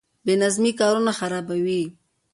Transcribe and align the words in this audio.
بې 0.25 0.33
نظمي 0.43 0.71
کارونه 0.79 1.11
خرابوي 1.19 1.83